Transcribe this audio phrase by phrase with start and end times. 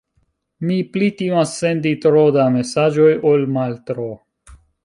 [0.69, 4.09] Mi pli timas sendi tro da mesaĝoj ol maltro.